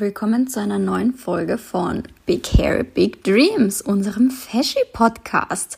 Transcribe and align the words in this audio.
willkommen 0.00 0.48
zu 0.48 0.60
einer 0.60 0.78
neuen 0.78 1.12
Folge 1.12 1.58
von 1.58 2.04
Big 2.24 2.46
Hair, 2.54 2.84
Big 2.84 3.22
Dreams, 3.22 3.82
unserem 3.82 4.30
Fashion-Podcast. 4.30 5.76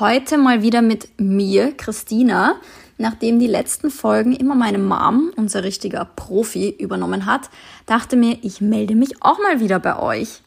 Heute 0.00 0.36
mal 0.36 0.62
wieder 0.62 0.82
mit 0.82 1.08
mir, 1.20 1.70
Christina. 1.70 2.56
Nachdem 2.98 3.38
die 3.38 3.46
letzten 3.46 3.90
Folgen 3.90 4.32
immer 4.34 4.56
meine 4.56 4.78
Mom, 4.78 5.32
unser 5.36 5.62
richtiger 5.62 6.04
Profi, 6.04 6.70
übernommen 6.70 7.24
hat, 7.24 7.50
dachte 7.86 8.16
mir, 8.16 8.36
ich 8.42 8.60
melde 8.60 8.96
mich 8.96 9.22
auch 9.22 9.38
mal 9.38 9.60
wieder 9.60 9.78
bei 9.78 9.96
euch. 9.96 10.42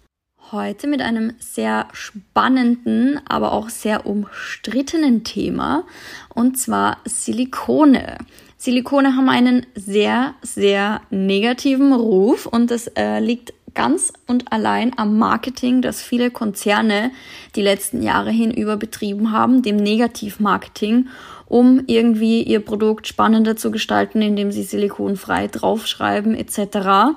Heute 0.52 0.86
mit 0.86 1.02
einem 1.02 1.34
sehr 1.40 1.88
spannenden, 1.94 3.22
aber 3.30 3.54
auch 3.54 3.70
sehr 3.70 4.06
umstrittenen 4.06 5.24
Thema, 5.24 5.86
und 6.34 6.60
zwar 6.60 6.98
Silikone. 7.06 8.18
Silikone 8.66 9.16
haben 9.16 9.30
einen 9.30 9.68
sehr, 9.76 10.34
sehr 10.42 11.02
negativen 11.12 11.94
Ruf 11.94 12.48
und 12.48 12.72
das 12.72 12.88
äh, 12.96 13.20
liegt 13.20 13.54
ganz 13.76 14.12
und 14.26 14.52
allein 14.52 14.98
am 14.98 15.20
Marketing, 15.20 15.84
das 15.84 16.02
viele 16.02 16.32
Konzerne 16.32 17.12
die 17.56 17.62
letzten 17.62 18.02
Jahre 18.02 18.32
hinüber 18.32 18.76
betrieben 18.76 19.32
haben, 19.32 19.62
dem 19.62 19.76
Negativmarketing, 19.76 21.10
um 21.46 21.84
irgendwie 21.86 22.42
ihr 22.42 22.60
Produkt 22.60 23.06
spannender 23.06 23.56
zu 23.56 23.70
gestalten, 23.70 24.24
indem 24.24 24.52
sie 24.52 24.64
silikonfrei 24.64 25.46
draufschreiben 25.46 26.34
etc. 26.34 27.14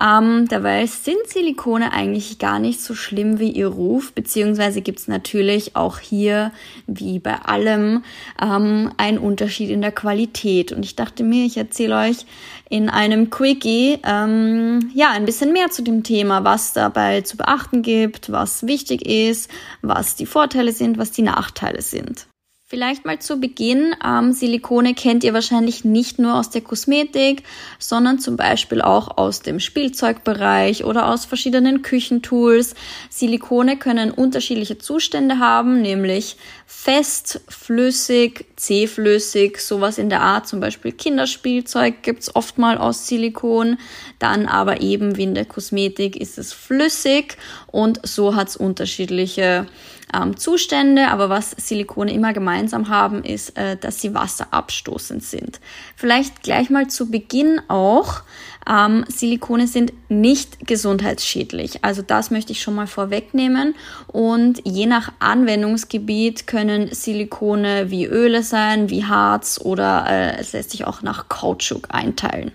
Ähm, 0.00 0.46
dabei 0.48 0.86
sind 0.86 1.26
Silikone 1.26 1.92
eigentlich 1.92 2.38
gar 2.38 2.58
nicht 2.58 2.80
so 2.80 2.94
schlimm 2.94 3.38
wie 3.38 3.50
ihr 3.50 3.68
Ruf, 3.68 4.12
beziehungsweise 4.12 4.80
gibt 4.80 4.98
es 4.98 5.08
natürlich 5.08 5.76
auch 5.76 5.98
hier, 5.98 6.52
wie 6.86 7.20
bei 7.20 7.36
allem, 7.36 8.02
ähm, 8.42 8.90
einen 8.96 9.18
Unterschied 9.18 9.70
in 9.70 9.80
der 9.80 9.92
Qualität. 9.92 10.72
Und 10.72 10.84
ich 10.84 10.96
dachte 10.96 11.22
mir, 11.22 11.46
ich 11.46 11.56
erzähle 11.56 11.96
euch 11.96 12.26
in 12.68 12.88
einem 12.88 13.30
Quickie 13.30 13.98
ähm, 14.04 14.90
ja 14.94 15.10
ein 15.10 15.26
bisschen 15.26 15.52
mehr 15.52 15.70
zu 15.70 15.82
dem 15.82 16.02
Thema, 16.02 16.44
was 16.44 16.72
dabei 16.72 17.20
zu 17.20 17.36
beachten 17.36 17.82
gibt, 17.82 18.32
was 18.32 18.66
wichtig 18.66 19.06
ist, 19.06 19.50
was 19.80 20.16
die 20.16 20.26
Vorteile 20.26 20.72
sind, 20.72 20.98
was 20.98 21.12
die 21.12 21.22
Nachteile 21.22 21.82
sind. 21.82 22.26
Vielleicht 22.66 23.04
mal 23.04 23.18
zu 23.18 23.38
Beginn. 23.40 23.94
Ähm, 24.02 24.32
Silikone 24.32 24.94
kennt 24.94 25.22
ihr 25.22 25.34
wahrscheinlich 25.34 25.84
nicht 25.84 26.18
nur 26.18 26.34
aus 26.36 26.48
der 26.48 26.62
Kosmetik, 26.62 27.42
sondern 27.78 28.20
zum 28.20 28.38
Beispiel 28.38 28.80
auch 28.80 29.18
aus 29.18 29.42
dem 29.42 29.60
Spielzeugbereich 29.60 30.86
oder 30.86 31.10
aus 31.10 31.26
verschiedenen 31.26 31.82
Küchentools. 31.82 32.74
Silikone 33.10 33.76
können 33.76 34.10
unterschiedliche 34.10 34.78
Zustände 34.78 35.40
haben, 35.40 35.82
nämlich 35.82 36.38
fest, 36.64 37.42
flüssig, 37.48 38.46
zähflüssig, 38.56 39.58
sowas 39.58 39.98
in 39.98 40.08
der 40.08 40.22
Art. 40.22 40.48
Zum 40.48 40.60
Beispiel 40.60 40.92
Kinderspielzeug 40.92 42.02
gibt's 42.02 42.34
oft 42.34 42.56
mal 42.56 42.78
aus 42.78 43.06
Silikon. 43.06 43.76
Dann 44.18 44.46
aber 44.46 44.80
eben 44.80 45.18
wie 45.18 45.24
in 45.24 45.34
der 45.34 45.44
Kosmetik 45.44 46.16
ist 46.16 46.38
es 46.38 46.54
flüssig 46.54 47.36
und 47.66 48.00
so 48.06 48.34
hat's 48.34 48.56
unterschiedliche 48.56 49.66
ähm, 50.14 50.36
Zustände, 50.36 51.08
aber 51.08 51.28
was 51.28 51.50
Silikone 51.52 52.12
immer 52.12 52.32
gemeinsam 52.54 52.88
haben, 52.88 53.24
ist, 53.24 53.56
äh, 53.56 53.76
dass 53.76 54.00
sie 54.00 54.14
wasserabstoßend 54.14 55.22
sind. 55.22 55.60
Vielleicht 55.96 56.42
gleich 56.42 56.70
mal 56.70 56.86
zu 56.88 57.10
Beginn 57.10 57.60
auch. 57.68 58.22
Ähm, 58.68 59.04
Silikone 59.08 59.66
sind 59.66 59.92
nicht 60.08 60.66
gesundheitsschädlich. 60.66 61.84
Also 61.84 62.02
das 62.02 62.30
möchte 62.30 62.52
ich 62.52 62.62
schon 62.62 62.74
mal 62.74 62.86
vorwegnehmen. 62.86 63.74
Und 64.06 64.62
je 64.64 64.86
nach 64.86 65.12
Anwendungsgebiet 65.18 66.46
können 66.46 66.94
Silikone 66.94 67.90
wie 67.90 68.06
Öle 68.06 68.42
sein, 68.42 68.88
wie 68.88 69.04
Harz 69.04 69.60
oder 69.62 70.06
äh, 70.08 70.38
es 70.38 70.52
lässt 70.52 70.70
sich 70.70 70.86
auch 70.86 71.02
nach 71.02 71.28
Kautschuk 71.28 71.88
einteilen. 71.90 72.52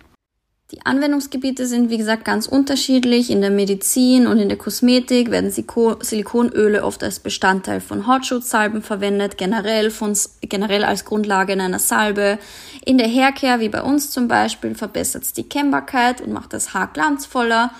Die 0.71 0.85
Anwendungsgebiete 0.85 1.65
sind, 1.65 1.89
wie 1.89 1.97
gesagt, 1.97 2.23
ganz 2.23 2.45
unterschiedlich. 2.45 3.31
In 3.31 3.41
der 3.41 3.49
Medizin 3.49 4.27
und 4.27 4.37
in 4.37 4.49
der 4.49 4.57
Kosmetik 4.59 5.31
werden 5.31 5.49
Silikonöle 5.49 6.83
oft 6.83 7.03
als 7.03 7.19
Bestandteil 7.19 7.81
von 7.81 8.05
Hautschutzsalben 8.05 8.83
verwendet, 8.83 9.39
generell, 9.39 9.89
von, 9.89 10.15
generell 10.41 10.83
als 10.83 11.05
Grundlage 11.05 11.53
in 11.53 11.61
einer 11.61 11.79
Salbe. 11.79 12.37
In 12.85 12.99
der 12.99 13.07
Haircare, 13.07 13.61
wie 13.61 13.69
bei 13.69 13.81
uns 13.81 14.11
zum 14.11 14.27
Beispiel, 14.27 14.75
verbessert 14.75 15.23
es 15.23 15.33
die 15.33 15.49
Kennbarkeit 15.49 16.21
und 16.21 16.33
macht 16.33 16.53
das 16.53 16.75
Haar 16.75 16.91
glanzvoller. 16.93 17.71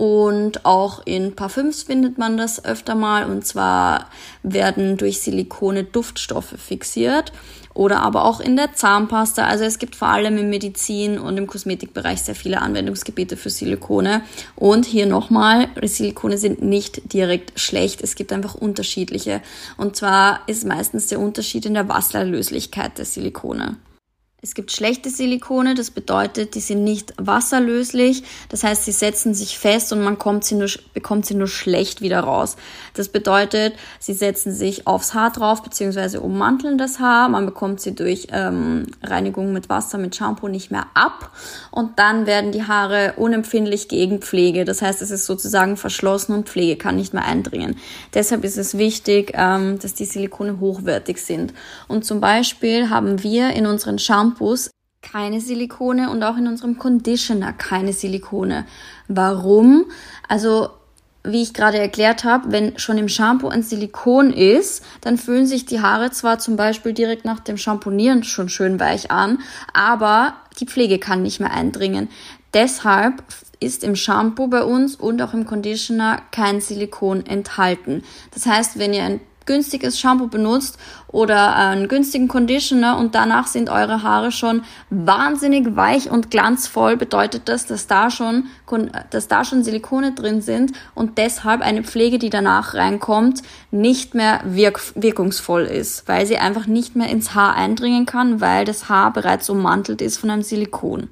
Und 0.00 0.64
auch 0.64 1.02
in 1.04 1.36
Parfüms 1.36 1.82
findet 1.82 2.16
man 2.16 2.38
das 2.38 2.64
öfter 2.64 2.94
mal. 2.94 3.30
Und 3.30 3.46
zwar 3.46 4.06
werden 4.42 4.96
durch 4.96 5.20
Silikone 5.20 5.84
Duftstoffe 5.84 6.54
fixiert 6.56 7.34
oder 7.74 8.00
aber 8.00 8.24
auch 8.24 8.40
in 8.40 8.56
der 8.56 8.72
Zahnpasta. 8.72 9.44
Also 9.44 9.64
es 9.64 9.78
gibt 9.78 9.94
vor 9.94 10.08
allem 10.08 10.38
im 10.38 10.48
Medizin 10.48 11.18
und 11.18 11.36
im 11.36 11.46
Kosmetikbereich 11.46 12.22
sehr 12.22 12.34
viele 12.34 12.62
Anwendungsgebiete 12.62 13.36
für 13.36 13.50
Silikone. 13.50 14.22
Und 14.56 14.86
hier 14.86 15.04
nochmal, 15.04 15.68
Silikone 15.82 16.38
sind 16.38 16.62
nicht 16.62 17.12
direkt 17.12 17.60
schlecht. 17.60 18.00
Es 18.00 18.14
gibt 18.14 18.32
einfach 18.32 18.54
unterschiedliche. 18.54 19.42
Und 19.76 19.96
zwar 19.96 20.40
ist 20.46 20.66
meistens 20.66 21.08
der 21.08 21.20
Unterschied 21.20 21.66
in 21.66 21.74
der 21.74 21.90
Wasserlöslichkeit 21.90 22.96
der 22.96 23.04
Silikone. 23.04 23.76
Es 24.42 24.54
gibt 24.54 24.72
schlechte 24.72 25.10
Silikone, 25.10 25.74
das 25.74 25.90
bedeutet, 25.90 26.54
die 26.54 26.60
sind 26.60 26.82
nicht 26.82 27.12
wasserlöslich. 27.18 28.22
Das 28.48 28.64
heißt, 28.64 28.86
sie 28.86 28.92
setzen 28.92 29.34
sich 29.34 29.58
fest 29.58 29.92
und 29.92 30.00
man 30.00 30.18
kommt 30.18 30.44
sie 30.44 30.54
nur, 30.54 30.68
bekommt 30.94 31.26
sie 31.26 31.34
nur 31.34 31.46
schlecht 31.46 32.00
wieder 32.00 32.20
raus. 32.20 32.56
Das 32.94 33.08
bedeutet, 33.08 33.74
sie 33.98 34.14
setzen 34.14 34.54
sich 34.54 34.86
aufs 34.86 35.12
Haar 35.12 35.30
drauf 35.30 35.62
bzw. 35.62 36.16
ummanteln 36.16 36.78
das 36.78 37.00
Haar. 37.00 37.28
Man 37.28 37.44
bekommt 37.44 37.82
sie 37.82 37.94
durch 37.94 38.28
ähm, 38.32 38.86
Reinigung 39.02 39.52
mit 39.52 39.68
Wasser, 39.68 39.98
mit 39.98 40.16
Shampoo 40.16 40.48
nicht 40.48 40.70
mehr 40.70 40.86
ab. 40.94 41.32
Und 41.70 41.98
dann 41.98 42.24
werden 42.24 42.50
die 42.50 42.62
Haare 42.62 43.12
unempfindlich 43.18 43.88
gegen 43.88 44.22
Pflege. 44.22 44.64
Das 44.64 44.80
heißt, 44.80 45.02
es 45.02 45.10
ist 45.10 45.26
sozusagen 45.26 45.76
verschlossen 45.76 46.34
und 46.34 46.48
Pflege 46.48 46.76
kann 46.76 46.96
nicht 46.96 47.12
mehr 47.12 47.26
eindringen. 47.26 47.76
Deshalb 48.14 48.44
ist 48.44 48.56
es 48.56 48.78
wichtig, 48.78 49.32
ähm, 49.34 49.78
dass 49.80 49.92
die 49.92 50.06
Silikone 50.06 50.60
hochwertig 50.60 51.18
sind. 51.18 51.52
Und 51.88 52.06
zum 52.06 52.22
Beispiel 52.22 52.88
haben 52.88 53.22
wir 53.22 53.50
in 53.50 53.66
unseren 53.66 53.98
Shampoo 53.98 54.29
Shampoos 54.30 54.70
keine 55.02 55.40
Silikone 55.40 56.10
und 56.10 56.22
auch 56.22 56.36
in 56.36 56.46
unserem 56.46 56.78
Conditioner 56.78 57.52
keine 57.52 57.92
Silikone. 57.92 58.66
Warum? 59.08 59.86
Also 60.28 60.68
wie 61.24 61.42
ich 61.42 61.52
gerade 61.52 61.78
erklärt 61.78 62.24
habe, 62.24 62.52
wenn 62.52 62.78
schon 62.78 62.96
im 62.96 63.08
Shampoo 63.08 63.48
ein 63.48 63.62
Silikon 63.62 64.32
ist, 64.32 64.84
dann 65.00 65.18
fühlen 65.18 65.46
sich 65.46 65.66
die 65.66 65.80
Haare 65.80 66.10
zwar 66.10 66.38
zum 66.38 66.56
Beispiel 66.56 66.92
direkt 66.92 67.24
nach 67.24 67.40
dem 67.40 67.56
Shampoonieren 67.56 68.24
schon 68.24 68.48
schön 68.48 68.78
weich 68.80 69.10
an, 69.10 69.38
aber 69.74 70.34
die 70.60 70.66
Pflege 70.66 70.98
kann 70.98 71.22
nicht 71.22 71.40
mehr 71.40 71.52
eindringen. 71.52 72.08
Deshalb 72.54 73.22
ist 73.58 73.84
im 73.84 73.96
Shampoo 73.96 74.48
bei 74.48 74.62
uns 74.62 74.96
und 74.96 75.20
auch 75.20 75.34
im 75.34 75.44
Conditioner 75.44 76.22
kein 76.30 76.60
Silikon 76.60 77.26
enthalten. 77.26 78.02
Das 78.32 78.46
heißt, 78.46 78.78
wenn 78.78 78.94
ihr 78.94 79.02
ein 79.02 79.20
günstiges 79.50 79.98
Shampoo 79.98 80.28
benutzt 80.28 80.78
oder 81.08 81.56
einen 81.56 81.88
günstigen 81.88 82.28
Conditioner 82.28 82.96
und 82.98 83.16
danach 83.16 83.48
sind 83.48 83.68
eure 83.68 84.04
Haare 84.04 84.30
schon 84.30 84.62
wahnsinnig 84.90 85.74
weich 85.74 86.08
und 86.08 86.30
glanzvoll, 86.30 86.96
bedeutet 86.96 87.48
das, 87.48 87.66
dass 87.66 87.88
da 87.88 88.12
schon, 88.12 88.44
dass 89.10 89.26
da 89.26 89.44
schon 89.44 89.64
Silikone 89.64 90.12
drin 90.12 90.40
sind 90.40 90.70
und 90.94 91.18
deshalb 91.18 91.62
eine 91.62 91.82
Pflege, 91.82 92.20
die 92.20 92.30
danach 92.30 92.74
reinkommt, 92.74 93.42
nicht 93.72 94.14
mehr 94.14 94.40
wirk 94.44 94.80
wirkungsvoll 94.94 95.62
ist, 95.62 96.06
weil 96.06 96.26
sie 96.26 96.38
einfach 96.38 96.68
nicht 96.68 96.94
mehr 96.94 97.08
ins 97.08 97.34
Haar 97.34 97.56
eindringen 97.56 98.06
kann, 98.06 98.40
weil 98.40 98.64
das 98.64 98.88
Haar 98.88 99.12
bereits 99.12 99.50
ummantelt 99.50 100.00
ist 100.00 100.18
von 100.18 100.30
einem 100.30 100.42
Silikon. 100.42 101.08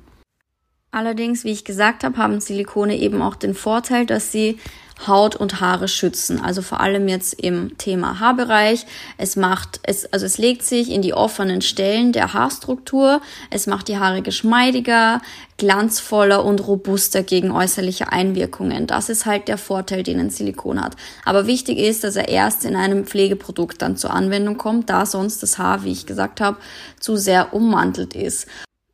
Allerdings, 0.90 1.44
wie 1.44 1.50
ich 1.50 1.64
gesagt 1.64 2.02
habe, 2.02 2.16
haben 2.16 2.40
Silikone 2.40 2.96
eben 2.96 3.20
auch 3.20 3.36
den 3.36 3.54
Vorteil, 3.54 4.06
dass 4.06 4.32
sie 4.32 4.58
Haut 5.06 5.36
und 5.36 5.60
Haare 5.60 5.86
schützen. 5.86 6.40
Also 6.40 6.62
vor 6.62 6.80
allem 6.80 7.06
jetzt 7.08 7.34
im 7.34 7.78
Thema 7.78 8.18
Haarbereich. 8.18 8.84
Es 9.16 9.36
macht, 9.36 9.80
es, 9.84 10.12
also 10.12 10.26
es 10.26 10.38
legt 10.38 10.64
sich 10.64 10.90
in 10.90 11.02
die 11.02 11.14
offenen 11.14 11.62
Stellen 11.62 12.12
der 12.12 12.32
Haarstruktur. 12.32 13.20
Es 13.50 13.66
macht 13.66 13.88
die 13.88 13.98
Haare 13.98 14.22
geschmeidiger, 14.22 15.20
glanzvoller 15.56 16.44
und 16.44 16.66
robuster 16.66 17.22
gegen 17.22 17.52
äußerliche 17.52 18.10
Einwirkungen. 18.10 18.86
Das 18.86 19.08
ist 19.08 19.24
halt 19.24 19.46
der 19.46 19.58
Vorteil, 19.58 20.02
den 20.02 20.18
ein 20.18 20.30
Silikon 20.30 20.82
hat. 20.82 20.96
Aber 21.24 21.46
wichtig 21.46 21.78
ist, 21.78 22.02
dass 22.02 22.16
er 22.16 22.28
erst 22.28 22.64
in 22.64 22.74
einem 22.74 23.06
Pflegeprodukt 23.06 23.80
dann 23.82 23.96
zur 23.96 24.12
Anwendung 24.12 24.56
kommt, 24.58 24.90
da 24.90 25.06
sonst 25.06 25.42
das 25.42 25.58
Haar, 25.58 25.84
wie 25.84 25.92
ich 25.92 26.06
gesagt 26.06 26.40
habe, 26.40 26.58
zu 26.98 27.16
sehr 27.16 27.54
ummantelt 27.54 28.14
ist. 28.14 28.48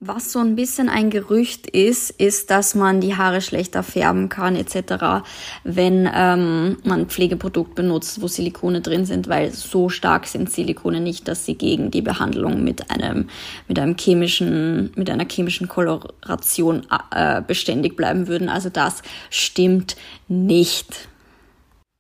Was 0.06 0.32
so 0.32 0.38
ein 0.38 0.54
bisschen 0.54 0.90
ein 0.90 1.08
Gerücht 1.08 1.66
ist, 1.66 2.10
ist, 2.10 2.50
dass 2.50 2.74
man 2.74 3.00
die 3.00 3.16
Haare 3.16 3.40
schlechter 3.40 3.82
färben 3.82 4.28
kann 4.28 4.54
etc., 4.54 5.24
wenn 5.64 6.06
ähm, 6.14 6.76
man 6.84 7.06
Pflegeprodukt 7.06 7.74
benutzt, 7.74 8.20
wo 8.20 8.28
Silikone 8.28 8.82
drin 8.82 9.06
sind, 9.06 9.28
weil 9.28 9.50
so 9.50 9.88
stark 9.88 10.26
sind 10.26 10.50
Silikone 10.50 11.00
nicht, 11.00 11.26
dass 11.26 11.46
sie 11.46 11.54
gegen 11.54 11.90
die 11.90 12.02
Behandlung 12.02 12.62
mit 12.62 12.90
einem 12.90 13.28
mit 13.66 13.78
einem 13.78 13.96
chemischen 13.96 14.92
mit 14.94 15.08
einer 15.08 15.26
chemischen 15.26 15.68
Koloration 15.68 16.86
äh, 17.10 17.40
beständig 17.40 17.96
bleiben 17.96 18.28
würden. 18.28 18.50
Also 18.50 18.68
das 18.68 19.02
stimmt 19.30 19.96
nicht. 20.28 21.08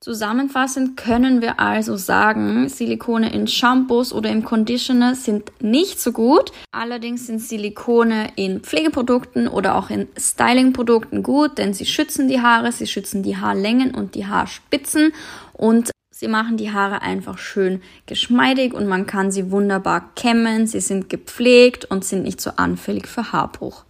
Zusammenfassend 0.04 0.98
können 0.98 1.40
wir 1.40 1.60
also 1.60 1.96
sagen, 1.96 2.68
Silikone 2.68 3.32
in 3.32 3.46
Shampoos 3.46 4.12
oder 4.12 4.28
im 4.28 4.44
Conditioner 4.44 5.14
sind 5.14 5.50
nicht 5.62 5.98
so 5.98 6.12
gut. 6.12 6.52
Allerdings 6.72 7.26
sind 7.26 7.40
Silikone 7.40 8.30
in 8.36 8.60
Pflegeprodukten 8.60 9.48
oder 9.48 9.76
auch 9.76 9.88
in 9.88 10.08
Stylingprodukten 10.18 11.22
gut, 11.22 11.56
denn 11.56 11.72
sie 11.72 11.86
schützen 11.86 12.28
die 12.28 12.42
Haare, 12.42 12.70
sie 12.70 12.86
schützen 12.86 13.22
die 13.22 13.38
Haarlängen 13.38 13.94
und 13.94 14.14
die 14.14 14.26
Haarspitzen 14.26 15.14
und 15.54 15.90
sie 16.10 16.28
machen 16.28 16.58
die 16.58 16.70
Haare 16.70 17.00
einfach 17.00 17.38
schön 17.38 17.80
geschmeidig 18.04 18.74
und 18.74 18.86
man 18.86 19.06
kann 19.06 19.30
sie 19.30 19.50
wunderbar 19.50 20.10
kämmen. 20.16 20.66
Sie 20.66 20.80
sind 20.80 21.08
gepflegt 21.08 21.86
und 21.86 22.04
sind 22.04 22.24
nicht 22.24 22.42
so 22.42 22.50
anfällig 22.56 23.08
für 23.08 23.32
Haarbruch. 23.32 23.86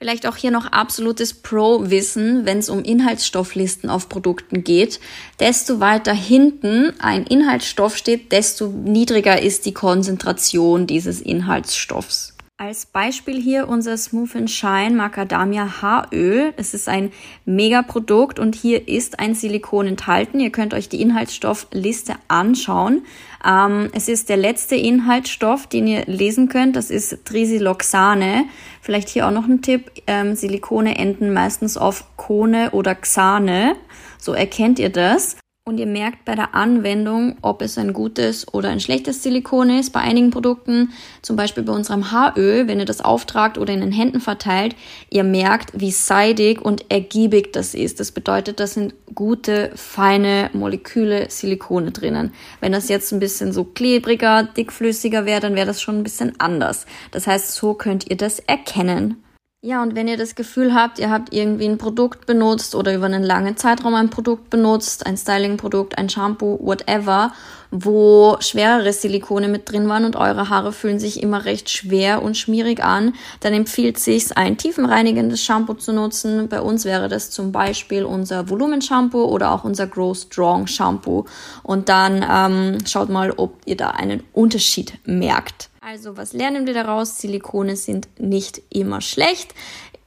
Vielleicht 0.00 0.28
auch 0.28 0.36
hier 0.36 0.52
noch 0.52 0.66
absolutes 0.66 1.34
Pro-Wissen, 1.34 2.46
wenn 2.46 2.58
es 2.58 2.68
um 2.68 2.84
Inhaltsstofflisten 2.84 3.90
auf 3.90 4.08
Produkten 4.08 4.62
geht. 4.62 5.00
Desto 5.40 5.80
weiter 5.80 6.14
hinten 6.14 6.92
ein 7.00 7.26
Inhaltsstoff 7.26 7.96
steht, 7.96 8.30
desto 8.30 8.68
niedriger 8.68 9.42
ist 9.42 9.66
die 9.66 9.74
Konzentration 9.74 10.86
dieses 10.86 11.20
Inhaltsstoffs. 11.20 12.37
Als 12.60 12.86
Beispiel 12.86 13.40
hier 13.40 13.68
unser 13.68 13.96
Smooth 13.96 14.50
Shine 14.50 14.90
Macadamia 14.90 15.80
Haaröl. 15.80 16.52
Es 16.56 16.74
ist 16.74 16.88
ein 16.88 17.12
Mega-Produkt 17.44 18.40
und 18.40 18.56
hier 18.56 18.88
ist 18.88 19.20
ein 19.20 19.36
Silikon 19.36 19.86
enthalten. 19.86 20.40
Ihr 20.40 20.50
könnt 20.50 20.74
euch 20.74 20.88
die 20.88 21.00
Inhaltsstoffliste 21.00 22.16
anschauen. 22.26 23.02
Ähm, 23.46 23.90
es 23.92 24.08
ist 24.08 24.28
der 24.28 24.38
letzte 24.38 24.74
Inhaltsstoff, 24.74 25.68
den 25.68 25.86
ihr 25.86 26.04
lesen 26.06 26.48
könnt. 26.48 26.74
Das 26.74 26.90
ist 26.90 27.24
Trisiloxane. 27.24 28.46
Vielleicht 28.82 29.08
hier 29.08 29.28
auch 29.28 29.32
noch 29.32 29.46
ein 29.46 29.62
Tipp. 29.62 29.92
Ähm, 30.08 30.34
Silikone 30.34 30.98
enden 30.98 31.32
meistens 31.32 31.76
auf 31.76 32.16
Kone 32.16 32.72
oder 32.72 32.96
Xane. 32.96 33.76
So 34.18 34.32
erkennt 34.32 34.80
ihr 34.80 34.90
das 34.90 35.36
und 35.68 35.78
ihr 35.78 35.86
merkt 35.86 36.24
bei 36.24 36.34
der 36.34 36.54
Anwendung, 36.54 37.36
ob 37.42 37.60
es 37.60 37.76
ein 37.76 37.92
gutes 37.92 38.52
oder 38.52 38.70
ein 38.70 38.80
schlechtes 38.80 39.22
Silikon 39.22 39.70
ist. 39.70 39.90
Bei 39.90 40.00
einigen 40.00 40.30
Produkten, 40.30 40.92
zum 41.20 41.36
Beispiel 41.36 41.62
bei 41.62 41.72
unserem 41.72 42.10
Haaröl, 42.10 42.66
wenn 42.66 42.80
ihr 42.80 42.86
das 42.86 43.02
auftragt 43.02 43.58
oder 43.58 43.74
in 43.74 43.80
den 43.80 43.92
Händen 43.92 44.20
verteilt, 44.20 44.74
ihr 45.10 45.24
merkt, 45.24 45.78
wie 45.78 45.90
seidig 45.90 46.62
und 46.62 46.90
ergiebig 46.90 47.52
das 47.52 47.74
ist. 47.74 48.00
Das 48.00 48.12
bedeutet, 48.12 48.60
da 48.60 48.66
sind 48.66 48.94
gute, 49.14 49.70
feine 49.74 50.50
Moleküle 50.54 51.30
Silikone 51.30 51.90
drinnen. 51.90 52.32
Wenn 52.60 52.72
das 52.72 52.88
jetzt 52.88 53.12
ein 53.12 53.20
bisschen 53.20 53.52
so 53.52 53.64
klebriger, 53.64 54.44
dickflüssiger 54.44 55.26
wäre, 55.26 55.40
dann 55.40 55.54
wäre 55.54 55.66
das 55.66 55.82
schon 55.82 55.98
ein 55.98 56.02
bisschen 56.02 56.32
anders. 56.40 56.86
Das 57.10 57.26
heißt, 57.26 57.52
so 57.52 57.74
könnt 57.74 58.10
ihr 58.10 58.16
das 58.16 58.38
erkennen. 58.38 59.22
Ja, 59.60 59.82
und 59.82 59.96
wenn 59.96 60.06
ihr 60.06 60.16
das 60.16 60.36
Gefühl 60.36 60.72
habt, 60.72 61.00
ihr 61.00 61.10
habt 61.10 61.34
irgendwie 61.34 61.64
ein 61.64 61.78
Produkt 61.78 62.26
benutzt 62.26 62.76
oder 62.76 62.94
über 62.94 63.06
einen 63.06 63.24
langen 63.24 63.56
Zeitraum 63.56 63.92
ein 63.96 64.08
Produkt 64.08 64.50
benutzt, 64.50 65.04
ein 65.04 65.16
Styling-Produkt, 65.16 65.98
ein 65.98 66.08
Shampoo, 66.08 66.60
whatever, 66.62 67.32
wo 67.72 68.36
schwerere 68.38 68.92
Silikone 68.92 69.48
mit 69.48 69.68
drin 69.68 69.88
waren 69.88 70.04
und 70.04 70.14
eure 70.14 70.48
Haare 70.48 70.70
fühlen 70.70 71.00
sich 71.00 71.20
immer 71.24 71.44
recht 71.44 71.70
schwer 71.70 72.22
und 72.22 72.36
schmierig 72.36 72.84
an, 72.84 73.14
dann 73.40 73.52
empfiehlt 73.52 73.98
sich 73.98 74.36
ein 74.36 74.58
tiefenreinigendes 74.58 75.42
Shampoo 75.42 75.74
zu 75.74 75.92
nutzen. 75.92 76.48
Bei 76.48 76.60
uns 76.60 76.84
wäre 76.84 77.08
das 77.08 77.32
zum 77.32 77.50
Beispiel 77.50 78.04
unser 78.04 78.48
Volumen-Shampoo 78.48 79.24
oder 79.24 79.50
auch 79.50 79.64
unser 79.64 79.88
Grow 79.88 80.16
Strong 80.16 80.68
Shampoo. 80.68 81.24
Und 81.64 81.88
dann 81.88 82.24
ähm, 82.30 82.78
schaut 82.86 83.08
mal, 83.08 83.32
ob 83.32 83.56
ihr 83.64 83.76
da 83.76 83.90
einen 83.90 84.22
Unterschied 84.32 85.00
merkt. 85.04 85.68
Also 85.90 86.18
was 86.18 86.34
lernen 86.34 86.66
wir 86.66 86.74
daraus? 86.74 87.16
Silikone 87.16 87.74
sind 87.74 88.08
nicht 88.18 88.60
immer 88.68 89.00
schlecht. 89.00 89.54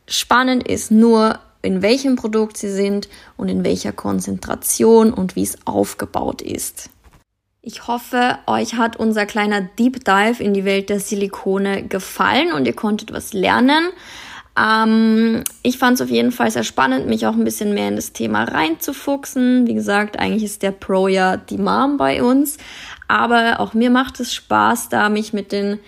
Spannend 0.07 0.67
ist 0.67 0.91
nur, 0.91 1.39
in 1.63 1.81
welchem 1.81 2.17
Produkt 2.17 2.55
sie 2.57 2.69
sind 2.69 3.09
und 3.35 3.49
in 3.49 3.63
welcher 3.65 3.91
Konzentration 3.91 5.11
und 5.11 5.35
wie 5.35 5.41
es 5.41 5.57
aufgebaut 5.65 6.43
ist. 6.43 6.91
Ich 7.63 7.87
hoffe, 7.87 8.37
euch 8.45 8.75
hat 8.75 8.97
unser 8.97 9.25
kleiner 9.25 9.61
Deep 9.61 10.05
Dive 10.05 10.43
in 10.43 10.53
die 10.53 10.65
Welt 10.65 10.91
der 10.91 10.99
Silikone 10.99 11.87
gefallen 11.87 12.53
und 12.53 12.67
ihr 12.67 12.75
konntet 12.75 13.11
was 13.11 13.33
lernen. 13.33 13.89
Ähm, 14.61 15.43
ich 15.63 15.77
fand 15.77 15.95
es 15.95 16.01
auf 16.01 16.09
jeden 16.09 16.31
Fall 16.31 16.51
sehr 16.51 16.63
spannend, 16.63 17.07
mich 17.07 17.25
auch 17.25 17.33
ein 17.33 17.43
bisschen 17.43 17.73
mehr 17.73 17.87
in 17.87 17.95
das 17.95 18.13
Thema 18.13 18.43
reinzufuchsen. 18.43 19.67
Wie 19.67 19.73
gesagt, 19.73 20.19
eigentlich 20.19 20.43
ist 20.43 20.61
der 20.61 20.71
Pro 20.71 21.07
ja 21.07 21.37
die 21.37 21.57
Mom 21.57 21.97
bei 21.97 22.21
uns. 22.21 22.57
Aber 23.07 23.59
auch 23.59 23.73
mir 23.73 23.89
macht 23.89 24.19
es 24.19 24.33
Spaß, 24.33 24.89
da 24.89 25.09
mich 25.09 25.33
mit 25.33 25.51
den 25.51 25.79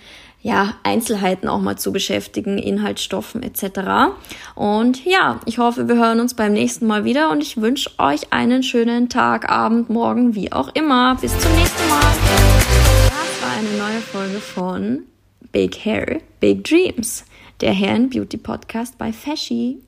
ja, 0.44 0.74
Einzelheiten 0.82 1.48
auch 1.48 1.60
mal 1.60 1.76
zu 1.76 1.90
beschäftigen, 1.90 2.58
Inhaltsstoffen 2.58 3.42
etc. 3.42 4.12
Und 4.54 5.02
ja, 5.06 5.40
ich 5.46 5.56
hoffe, 5.56 5.88
wir 5.88 5.94
hören 5.94 6.20
uns 6.20 6.34
beim 6.34 6.52
nächsten 6.52 6.86
Mal 6.86 7.06
wieder 7.06 7.30
und 7.30 7.42
ich 7.42 7.56
wünsche 7.62 7.90
euch 7.96 8.30
einen 8.30 8.62
schönen 8.62 9.08
Tag, 9.08 9.48
Abend, 9.48 9.88
Morgen, 9.88 10.34
wie 10.34 10.52
auch 10.52 10.68
immer. 10.74 11.14
Bis 11.14 11.32
zum 11.38 11.50
nächsten 11.54 11.88
Mal. 11.88 12.00
Das 12.00 13.42
war 13.42 13.56
eine 13.56 13.78
neue 13.78 14.02
Folge 14.02 14.38
von 14.38 15.04
Big 15.50 15.82
Hair, 15.82 16.20
Big 16.40 16.62
Dreams, 16.64 17.24
der 17.60 17.72
and 17.88 18.10
Beauty 18.10 18.36
Podcast 18.36 18.98
bei 18.98 19.12
Fashy. 19.12 19.83